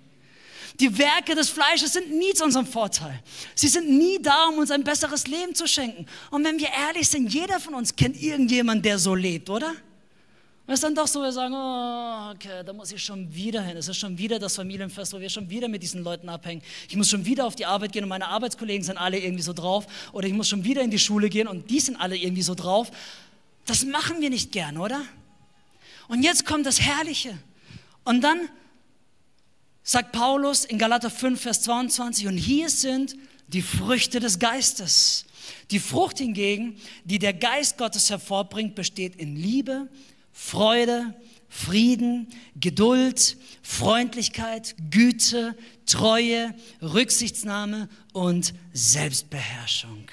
[0.79, 3.21] Die Werke des Fleisches sind nie zu unserem Vorteil.
[3.53, 6.05] Sie sind nie da, um uns ein besseres Leben zu schenken.
[6.31, 9.73] Und wenn wir ehrlich sind, jeder von uns kennt irgendjemanden, der so lebt, oder?
[10.65, 13.61] Und es ist dann doch so, wir sagen, oh, okay, da muss ich schon wieder
[13.61, 13.75] hin.
[13.75, 16.61] Es ist schon wieder das Familienfest, wo wir schon wieder mit diesen Leuten abhängen.
[16.87, 19.51] Ich muss schon wieder auf die Arbeit gehen und meine Arbeitskollegen sind alle irgendwie so
[19.51, 19.85] drauf.
[20.13, 22.55] Oder ich muss schon wieder in die Schule gehen und die sind alle irgendwie so
[22.55, 22.91] drauf.
[23.65, 25.01] Das machen wir nicht gern, oder?
[26.07, 27.37] Und jetzt kommt das Herrliche.
[28.05, 28.47] Und dann
[29.83, 35.25] sagt Paulus in Galater 5, Vers 22, und hier sind die Früchte des Geistes.
[35.71, 39.89] Die Frucht hingegen, die der Geist Gottes hervorbringt, besteht in Liebe,
[40.33, 41.13] Freude,
[41.47, 42.27] Frieden,
[42.59, 50.07] Geduld, Freundlichkeit, Güte, Treue, Rücksichtsnahme und Selbstbeherrschung.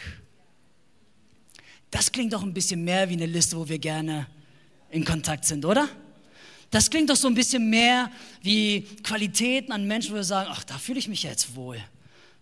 [1.91, 4.27] Das klingt doch ein bisschen mehr wie eine Liste, wo wir gerne
[4.91, 5.89] in Kontakt sind, oder?
[6.71, 10.63] Das klingt doch so ein bisschen mehr wie Qualitäten an Menschen, wo wir sagen, ach,
[10.63, 11.79] da fühle ich mich jetzt wohl.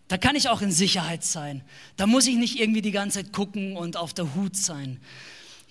[0.08, 1.62] Da kann ich auch in Sicherheit sein.
[1.96, 5.00] Da muss ich nicht irgendwie die ganze Zeit gucken und auf der Hut sein.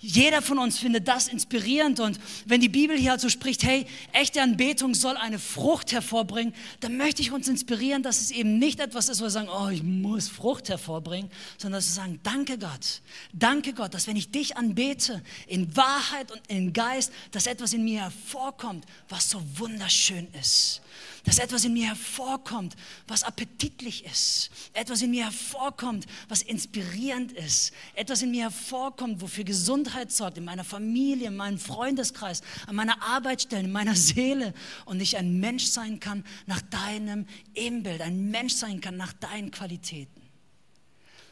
[0.00, 1.98] Jeder von uns findet das inspirierend.
[1.98, 6.96] Und wenn die Bibel hier also spricht, hey, echte Anbetung soll eine Frucht hervorbringen, dann
[6.96, 9.82] möchte ich uns inspirieren, dass es eben nicht etwas ist, wo wir sagen, oh, ich
[9.82, 14.56] muss Frucht hervorbringen, sondern dass wir sagen, danke Gott, danke Gott, dass wenn ich dich
[14.56, 20.80] anbete, in Wahrheit und in Geist, dass etwas in mir hervorkommt, was so wunderschön ist
[21.24, 27.72] dass etwas in mir hervorkommt, was appetitlich ist, etwas in mir hervorkommt, was inspirierend ist,
[27.94, 33.02] etwas in mir hervorkommt, wofür Gesundheit sorgt, in meiner Familie, in meinem Freundeskreis, an meiner
[33.02, 34.54] Arbeitsstelle, in meiner Seele.
[34.84, 39.50] Und ich ein Mensch sein kann nach deinem Ebenbild, ein Mensch sein kann nach deinen
[39.50, 40.22] Qualitäten.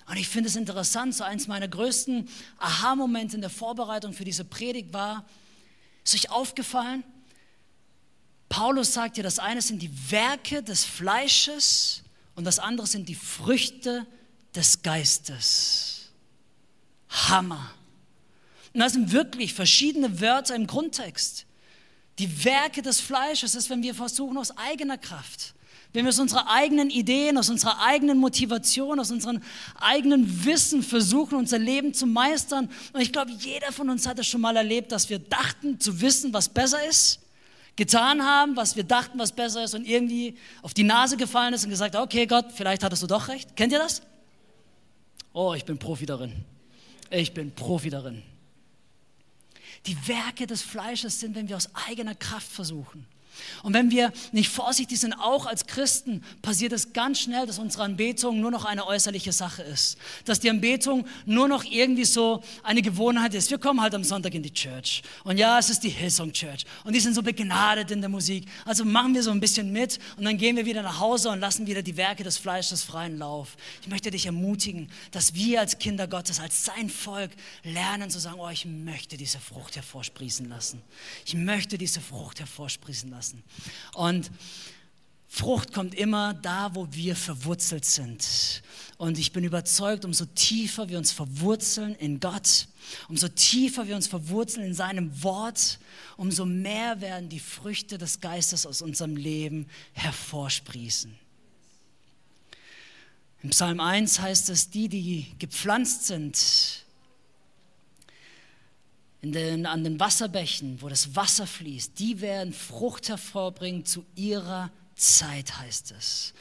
[0.08, 4.44] Und ich finde es interessant, so eins meiner größten Aha-Momente in der Vorbereitung für diese
[4.44, 5.26] Predigt war,
[6.04, 7.02] ist euch aufgefallen,
[8.48, 12.02] Paulus sagt ja, das eine sind die Werke des Fleisches
[12.34, 14.06] und das andere sind die Früchte
[14.54, 16.10] des Geistes.
[17.08, 17.70] Hammer.
[18.72, 21.46] Und das sind wirklich verschiedene Wörter im Grundtext.
[22.18, 25.54] Die Werke des Fleisches ist, wenn wir versuchen aus eigener Kraft,
[25.92, 29.42] wenn wir aus unserer eigenen Ideen, aus unserer eigenen Motivation, aus unserem
[29.76, 32.70] eigenen Wissen versuchen, unser Leben zu meistern.
[32.92, 36.00] Und ich glaube, jeder von uns hat es schon mal erlebt, dass wir dachten zu
[36.00, 37.20] wissen, was besser ist
[37.76, 41.64] getan haben, was wir dachten, was besser ist und irgendwie auf die Nase gefallen ist
[41.64, 43.54] und gesagt, okay Gott, vielleicht hattest du doch recht.
[43.54, 44.02] Kennt ihr das?
[45.32, 46.32] Oh, ich bin Profi darin.
[47.10, 48.22] Ich bin Profi darin.
[49.84, 53.06] Die Werke des Fleisches sind, wenn wir aus eigener Kraft versuchen.
[53.62, 57.84] Und wenn wir nicht vorsichtig sind, auch als Christen, passiert es ganz schnell, dass unsere
[57.84, 59.98] Anbetung nur noch eine äußerliche Sache ist.
[60.24, 63.50] Dass die Anbetung nur noch irgendwie so eine Gewohnheit ist.
[63.50, 65.02] Wir kommen halt am Sonntag in die Church.
[65.24, 66.64] Und ja, es ist die Hillsong Church.
[66.84, 68.46] Und die sind so begnadet in der Musik.
[68.64, 71.40] Also machen wir so ein bisschen mit und dann gehen wir wieder nach Hause und
[71.40, 73.56] lassen wieder die Werke des Fleisches freien Lauf.
[73.82, 77.30] Ich möchte dich ermutigen, dass wir als Kinder Gottes, als sein Volk
[77.62, 80.82] lernen zu sagen, oh, ich möchte diese Frucht hervorsprießen lassen.
[81.24, 83.42] Ich möchte diese Frucht hervorsprießen lassen lassen.
[83.94, 84.30] Und
[85.28, 88.62] Frucht kommt immer da, wo wir verwurzelt sind.
[88.96, 92.68] Und ich bin überzeugt, umso tiefer wir uns verwurzeln in Gott,
[93.08, 95.78] umso tiefer wir uns verwurzeln in seinem Wort,
[96.16, 101.14] umso mehr werden die Früchte des Geistes aus unserem Leben hervorsprießen.
[103.42, 106.85] Im Psalm 1 heißt es, die, die gepflanzt sind,
[109.32, 115.58] den, an den Wasserbächen, wo das Wasser fließt, die werden Frucht hervorbringen zu ihrer Zeit
[115.58, 116.34] heißt es.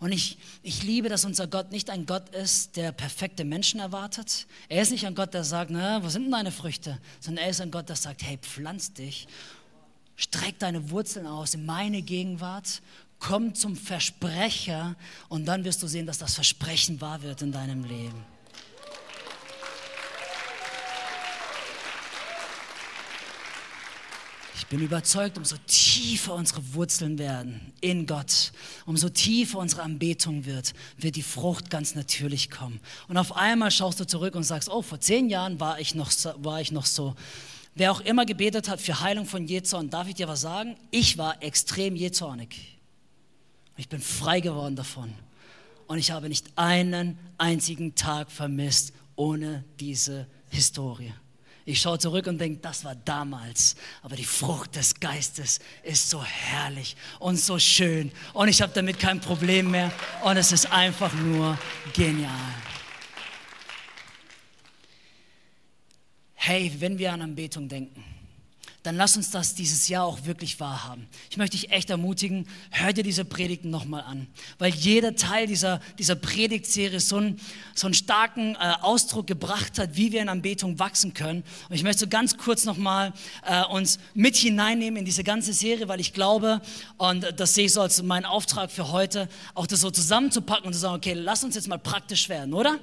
[0.00, 4.46] Und ich, ich liebe, dass unser Gott nicht ein Gott ist, der perfekte Menschen erwartet.
[4.68, 6.98] Er ist nicht ein Gott, der sagt, na, wo sind denn deine Früchte?
[7.20, 9.26] Sondern er ist ein Gott, der sagt, hey, pflanz dich,
[10.14, 12.80] streck deine Wurzeln aus in meine Gegenwart,
[13.18, 14.94] komm zum Versprecher
[15.28, 18.24] und dann wirst du sehen, dass das Versprechen wahr wird in deinem Leben.
[24.68, 28.52] Bin überzeugt, umso tiefer unsere Wurzeln werden in Gott,
[28.84, 32.80] umso tiefer unsere Anbetung wird, wird die Frucht ganz natürlich kommen.
[33.08, 36.12] Und auf einmal schaust du zurück und sagst, oh, vor zehn Jahren war ich noch,
[36.36, 37.14] war ich noch so.
[37.74, 40.76] Wer auch immer gebetet hat für Heilung von Jezorn, darf ich dir was sagen?
[40.90, 42.78] Ich war extrem jezornig.
[43.76, 45.14] Ich bin frei geworden davon.
[45.86, 51.12] Und ich habe nicht einen einzigen Tag vermisst ohne diese Historie.
[51.68, 53.76] Ich schaue zurück und denke, das war damals.
[54.00, 58.10] Aber die Frucht des Geistes ist so herrlich und so schön.
[58.32, 59.92] Und ich habe damit kein Problem mehr.
[60.24, 61.58] Und es ist einfach nur
[61.92, 62.32] genial.
[66.36, 68.02] Hey, wenn wir an Anbetung denken,
[68.84, 71.08] dann lass uns das dieses Jahr auch wirklich wahrhaben.
[71.30, 75.80] Ich möchte dich echt ermutigen, hör dir diese Predigten nochmal an, weil jeder Teil dieser,
[75.98, 77.40] dieser Predigtserie so einen,
[77.74, 81.42] so einen starken äh, Ausdruck gebracht hat, wie wir in Anbetung wachsen können.
[81.68, 83.12] Und ich möchte so ganz kurz nochmal
[83.44, 86.62] äh, uns mit hineinnehmen in diese ganze Serie, weil ich glaube,
[86.98, 90.72] und das sehe ich so als mein Auftrag für heute, auch das so zusammenzupacken und
[90.72, 92.78] zu sagen, okay, lass uns jetzt mal praktisch werden, oder?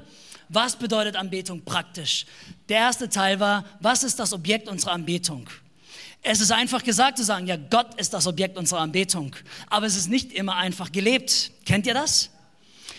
[0.50, 2.26] Was bedeutet Anbetung praktisch?
[2.70, 5.50] Der erste Teil war, was ist das Objekt unserer Anbetung?
[6.28, 9.36] Es ist einfach gesagt zu sagen, ja, Gott ist das Objekt unserer Anbetung.
[9.70, 11.52] Aber es ist nicht immer einfach gelebt.
[11.66, 12.32] Kennt ihr das?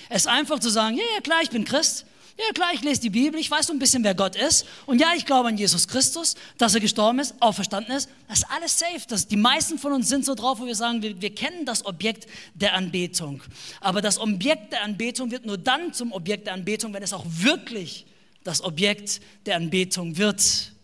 [0.08, 2.06] Es ist einfach zu sagen, ja, ja, klar, ich bin Christ.
[2.38, 4.64] Ja, klar, ich lese die Bibel, ich weiß so ein bisschen, wer Gott ist.
[4.84, 8.08] Und ja, ich glaube an Jesus Christus, dass er gestorben ist, auferstanden ist.
[8.28, 9.00] Das ist alles safe.
[9.08, 11.84] Das, die meisten von uns sind so drauf, wo wir sagen, wir, wir kennen das
[11.84, 13.42] Objekt der Anbetung.
[13.80, 17.24] Aber das Objekt der Anbetung wird nur dann zum Objekt der Anbetung, wenn es auch
[17.26, 18.06] wirklich
[18.44, 20.75] das Objekt der Anbetung wird.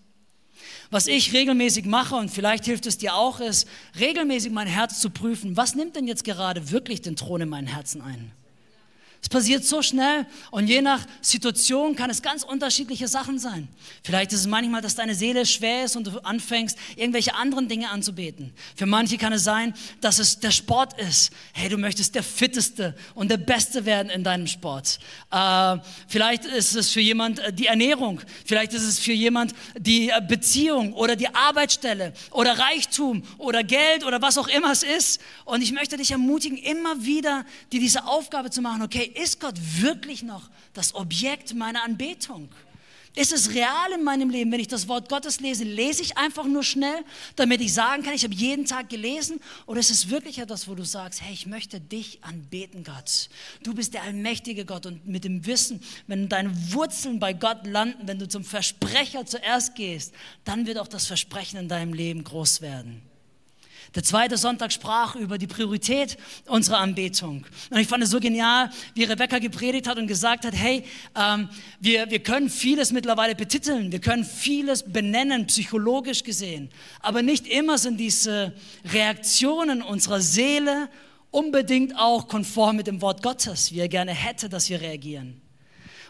[0.93, 3.67] Was ich regelmäßig mache und vielleicht hilft es dir auch, ist
[3.99, 7.67] regelmäßig mein Herz zu prüfen, was nimmt denn jetzt gerade wirklich den Thron in meinem
[7.67, 8.31] Herzen ein?
[9.23, 13.69] Es passiert so schnell und je nach Situation kann es ganz unterschiedliche Sachen sein.
[14.03, 17.89] Vielleicht ist es manchmal, dass deine Seele schwer ist und du anfängst, irgendwelche anderen Dinge
[17.91, 18.53] anzubeten.
[18.75, 21.31] Für manche kann es sein, dass es der Sport ist.
[21.53, 24.99] Hey, du möchtest der Fitteste und der Beste werden in deinem Sport.
[25.31, 25.77] Äh,
[26.09, 28.21] vielleicht ist es für jemand äh, die Ernährung.
[28.45, 34.05] Vielleicht ist es für jemand die äh, Beziehung oder die Arbeitsstelle oder Reichtum oder Geld
[34.05, 35.21] oder was auch immer es ist.
[35.45, 39.55] Und ich möchte dich ermutigen, immer wieder dir diese Aufgabe zu machen, okay, ist Gott
[39.81, 42.49] wirklich noch das Objekt meiner Anbetung?
[43.15, 45.65] Ist es real in meinem Leben, wenn ich das Wort Gottes lese?
[45.65, 47.05] Lese ich einfach nur schnell,
[47.37, 49.39] damit ich sagen kann, ich habe jeden Tag gelesen?
[49.67, 53.29] Oder ist es wirklich etwas, wo du sagst, hey, ich möchte dich anbeten, Gott.
[53.63, 58.09] Du bist der allmächtige Gott und mit dem Wissen, wenn deine Wurzeln bei Gott landen,
[58.09, 62.63] wenn du zum Versprecher zuerst gehst, dann wird auch das Versprechen in deinem Leben groß
[62.63, 63.03] werden.
[63.95, 67.47] Der zweite Sonntag sprach über die Priorität unserer Anbetung.
[67.69, 71.51] Und ich fand es so genial, wie Rebecca gepredigt hat und gesagt hat, hey, ähm,
[71.79, 76.71] wir, wir können vieles mittlerweile betiteln, wir können vieles benennen, psychologisch gesehen.
[77.01, 78.55] Aber nicht immer sind diese
[78.87, 80.89] Reaktionen unserer Seele
[81.31, 85.42] unbedingt auch konform mit dem Wort Gottes, wie er gerne hätte, dass wir reagieren.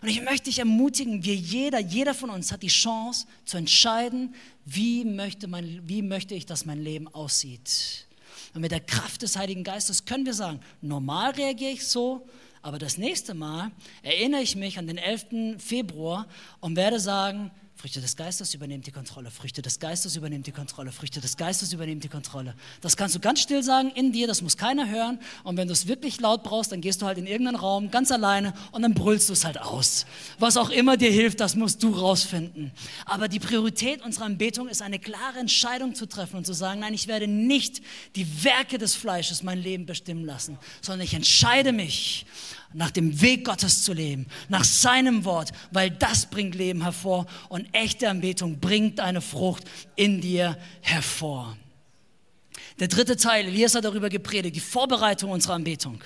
[0.03, 4.35] Und ich möchte dich ermutigen, wir jeder, jeder von uns hat die Chance zu entscheiden,
[4.65, 8.09] wie möchte, mein, wie möchte ich, dass mein Leben aussieht.
[8.53, 12.27] Und mit der Kraft des Heiligen Geistes können wir sagen, normal reagiere ich so,
[12.63, 13.71] aber das nächste Mal
[14.03, 15.59] erinnere ich mich an den 11.
[15.59, 16.27] Februar
[16.61, 19.33] und werde sagen, Früchte des Geistes übernehmt die Kontrolle.
[19.33, 20.93] Früchte des Geistes übernehmt die Kontrolle.
[20.93, 22.55] Früchte des Geistes übernehmt die Kontrolle.
[22.81, 25.19] Das kannst du ganz still sagen in dir, das muss keiner hören.
[25.43, 28.13] Und wenn du es wirklich laut brauchst, dann gehst du halt in irgendeinen Raum ganz
[28.13, 30.07] alleine und dann brüllst du es halt aus.
[30.39, 32.71] Was auch immer dir hilft, das musst du rausfinden.
[33.05, 36.95] Aber die Priorität unserer Anbetung ist eine klare Entscheidung zu treffen und zu sagen, nein,
[36.95, 37.83] ich werde nicht
[38.15, 42.27] die Werke des Fleisches mein Leben bestimmen lassen, sondern ich entscheide mich
[42.75, 47.67] nach dem Weg Gottes zu leben, nach seinem Wort, weil das bringt Leben hervor und
[47.73, 49.65] echte Anbetung bringt eine Frucht
[49.97, 51.57] in dir hervor.
[52.79, 56.03] Der dritte Teil, Elias hat darüber gepredigt, die Vorbereitung unserer Anbetung.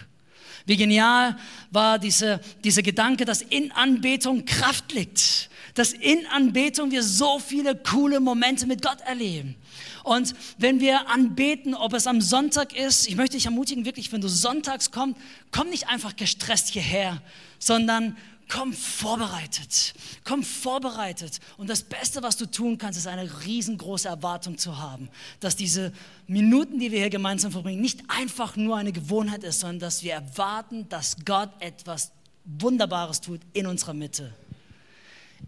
[0.66, 1.37] Wie genial
[1.70, 7.76] war diese, dieser Gedanke, dass in Anbetung Kraft liegt, dass in Anbetung wir so viele
[7.76, 9.54] coole Momente mit Gott erleben.
[10.02, 14.20] Und wenn wir anbeten, ob es am Sonntag ist, ich möchte dich ermutigen, wirklich, wenn
[14.20, 15.20] du sonntags kommst,
[15.52, 17.20] komm nicht einfach gestresst hierher,
[17.58, 18.16] sondern
[18.48, 19.94] komm vorbereitet.
[20.24, 21.40] Komm vorbereitet.
[21.58, 25.10] Und das Beste, was du tun kannst, ist eine riesengroße Erwartung zu haben,
[25.40, 25.92] dass diese
[26.26, 30.14] Minuten, die wir hier gemeinsam verbringen, nicht einfach nur eine Gewohnheit ist, sondern dass wir
[30.14, 32.12] erwarten, dass Gott etwas
[32.44, 34.32] Wunderbares tut in unserer Mitte.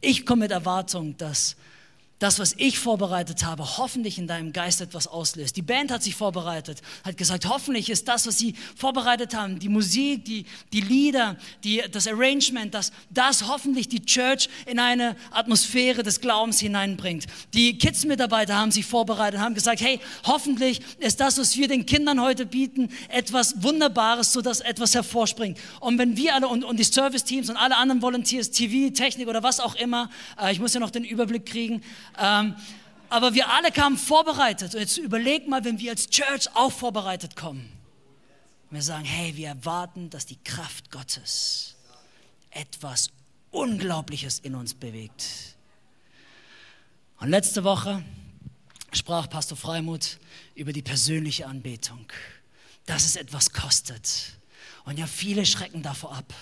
[0.01, 1.57] Ich komme mit Erwartung, dass
[2.18, 5.57] das, was ich vorbereitet habe, hoffentlich in deinem Geist etwas auslöst.
[5.57, 9.68] Die Band hat sich vorbereitet, hat gesagt, hoffentlich ist das, was sie vorbereitet haben, die
[9.68, 16.02] Musik, die, die Lieder, die, das Arrangement, dass das hoffentlich die Church in eine Atmosphäre
[16.02, 17.26] des Glaubens hineinbringt.
[17.54, 22.20] Die Kids-Mitarbeiter haben sich vorbereitet, haben gesagt, hey, hoffentlich ist das, was wir den Kindern
[22.20, 25.59] heute bieten, etwas Wunderbares, sodass etwas hervorspringt.
[25.81, 29.42] Und wenn wir alle und, und die Service-Teams und alle anderen Volunteers, TV, Technik oder
[29.42, 31.83] was auch immer, äh, ich muss ja noch den Überblick kriegen,
[32.16, 32.55] ähm,
[33.11, 34.75] aber wir alle kamen vorbereitet.
[34.75, 37.73] Und jetzt überleg mal, wenn wir als Church auch vorbereitet kommen.
[38.71, 41.75] Wir sagen, hey, wir erwarten, dass die Kraft Gottes
[42.51, 43.11] etwas
[43.51, 45.57] Unglaubliches in uns bewegt.
[47.18, 48.05] Und letzte Woche
[48.92, 50.18] sprach Pastor Freimuth
[50.55, 52.07] über die persönliche Anbetung,
[52.85, 54.35] dass es etwas kostet.
[54.85, 56.35] Und ja, viele schrecken davor ab.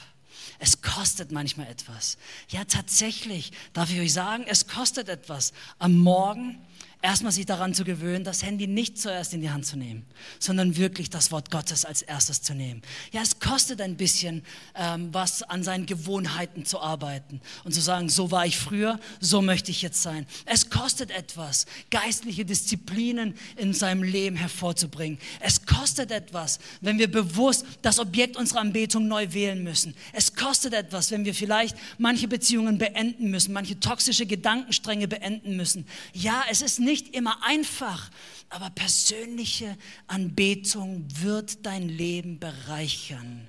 [0.59, 2.17] Es kostet manchmal etwas.
[2.49, 5.53] Ja, tatsächlich, darf ich euch sagen, es kostet etwas.
[5.79, 6.59] Am Morgen
[7.07, 10.05] erstmal sich daran zu gewöhnen, das Handy nicht zuerst in die Hand zu nehmen,
[10.41, 12.83] sondern wirklich das Wort Gottes als erstes zu nehmen.
[13.13, 14.43] Ja, es kostet ein bisschen
[14.75, 19.41] ähm, was an seinen Gewohnheiten zu arbeiten und zu sagen, so war ich früher, so
[19.41, 20.27] möchte ich jetzt sein.
[20.47, 25.21] Es kostet etwas, geistliche Disziplinen in seinem Leben hervorzubringen.
[25.39, 29.95] Es kostet etwas, wenn wir bewusst das Objekt unserer Anbetung neu wählen müssen.
[30.13, 35.87] Es kostet etwas, wenn wir vielleicht manche Beziehungen beenden müssen, manche toxische Gedankenstränge beenden müssen.
[36.13, 38.11] Ja, es ist nicht nicht immer einfach,
[38.49, 43.49] aber persönliche Anbetung wird dein Leben bereichern.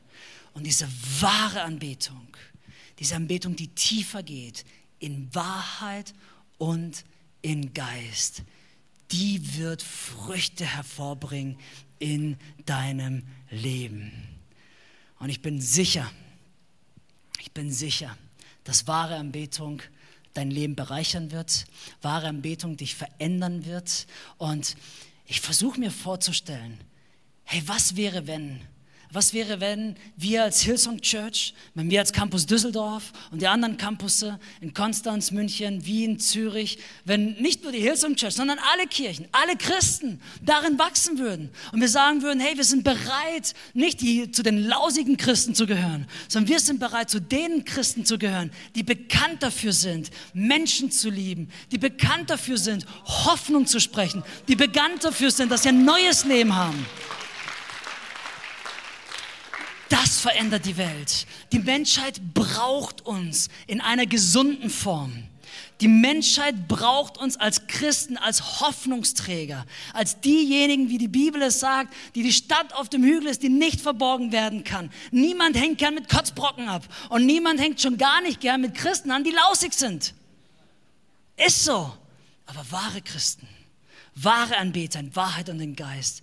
[0.54, 0.88] Und diese
[1.22, 2.28] wahre Anbetung,
[3.00, 4.66] diese Anbetung, die tiefer geht,
[5.00, 6.14] in Wahrheit
[6.58, 7.06] und
[7.42, 8.44] in Geist,
[9.12, 11.58] die wird Früchte hervorbringen
[12.00, 14.12] in deinem Leben.
[15.20, 16.12] Und ich bin sicher,
[17.40, 18.18] ich bin sicher,
[18.66, 19.82] dass wahre Anbetung
[20.38, 21.65] dein Leben bereichern wird,
[22.02, 24.08] wahre Anbetung dich verändern wird.
[24.38, 24.76] Und
[25.26, 26.78] ich versuche mir vorzustellen,
[27.43, 28.62] hey, was wäre, wenn
[29.12, 33.78] was wäre, wenn wir als Hillsong Church, wenn wir als Campus Düsseldorf und die anderen
[33.78, 39.28] Campusse in Konstanz, München, Wien, Zürich, wenn nicht nur die Hillsong Church, sondern alle Kirchen,
[39.32, 44.30] alle Christen darin wachsen würden und wir sagen würden, hey, wir sind bereit, nicht die,
[44.32, 48.52] zu den lausigen Christen zu gehören, sondern wir sind bereit, zu den Christen zu gehören,
[48.76, 54.56] die bekannt dafür sind, Menschen zu lieben, die bekannt dafür sind, Hoffnung zu sprechen, die
[54.56, 56.86] bekannt dafür sind, dass sie ein neues Leben haben.
[59.89, 61.26] Das verändert die Welt.
[61.54, 65.24] Die Menschheit braucht uns in einer gesunden Form.
[65.80, 71.94] Die Menschheit braucht uns als Christen, als Hoffnungsträger, als diejenigen, wie die Bibel es sagt,
[72.13, 74.92] die die Stadt auf dem Hügel ist, die nicht verborgen werden kann.
[75.12, 79.12] Niemand hängt gern mit Kotzbrocken ab und niemand hängt schon gar nicht gern mit Christen
[79.12, 80.13] an, die lausig sind.
[81.38, 81.94] Ist so.
[82.48, 83.48] Aber wahre Christen,
[84.16, 86.22] wahre Anbeter in Wahrheit und in Geist,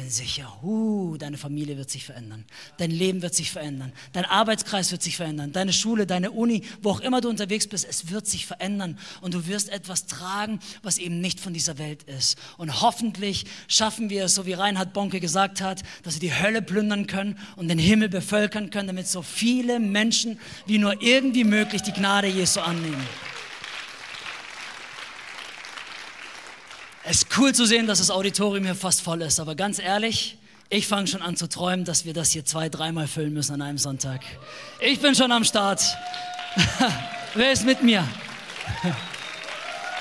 [0.00, 2.46] bin sicher, uh, deine Familie wird sich verändern,
[2.78, 6.90] dein Leben wird sich verändern, dein Arbeitskreis wird sich verändern, deine Schule, deine Uni, wo
[6.90, 8.98] auch immer du unterwegs bist, es wird sich verändern.
[9.20, 12.38] Und du wirst etwas tragen, was eben nicht von dieser Welt ist.
[12.56, 16.62] Und hoffentlich schaffen wir es, so wie Reinhard Bonke gesagt hat, dass wir die Hölle
[16.62, 21.82] plündern können und den Himmel bevölkern können, damit so viele Menschen wie nur irgendwie möglich
[21.82, 23.06] die Gnade Jesu annehmen.
[27.10, 30.38] Es ist cool zu sehen, dass das Auditorium hier fast voll ist, aber ganz ehrlich,
[30.68, 33.62] ich fange schon an zu träumen, dass wir das hier zwei, dreimal füllen müssen an
[33.62, 34.20] einem Sonntag.
[34.78, 35.82] Ich bin schon am Start.
[37.34, 38.06] Wer ist mit mir?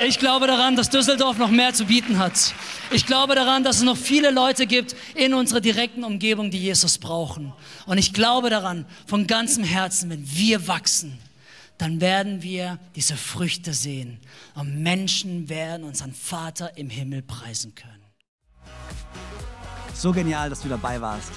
[0.02, 2.54] Ich glaube daran, dass Düsseldorf noch mehr zu bieten hat.
[2.90, 7.00] Ich glaube daran, dass es noch viele Leute gibt in unserer direkten Umgebung, die Jesus
[7.00, 7.52] brauchen.
[7.86, 11.20] Und ich glaube daran von ganzem Herzen, wenn wir wachsen,
[11.80, 14.20] dann werden wir diese Früchte sehen
[14.54, 18.04] und Menschen werden unseren Vater im Himmel preisen können.
[19.94, 21.32] So genial, dass du dabei warst.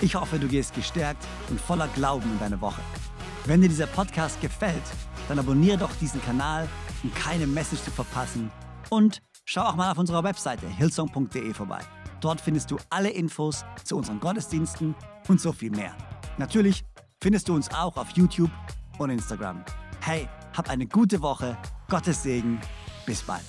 [0.00, 2.82] Ich hoffe, du gehst gestärkt und voller Glauben in deine Woche.
[3.46, 4.82] Wenn dir dieser Podcast gefällt,
[5.28, 6.68] dann abonniere doch diesen Kanal,
[7.02, 8.50] um keine Message zu verpassen.
[8.90, 11.80] Und schau auch mal auf unserer Webseite hillsong.de vorbei.
[12.20, 14.94] Dort findest du alle Infos zu unseren Gottesdiensten
[15.28, 15.96] und so viel mehr.
[16.36, 16.84] Natürlich
[17.22, 18.50] findest du uns auch auf YouTube
[18.98, 19.64] und Instagram.
[20.06, 21.56] Hey, hab eine gute Woche.
[21.88, 22.60] Gottes Segen.
[23.06, 23.40] Bis bald.